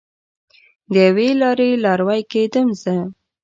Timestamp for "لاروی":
1.83-2.21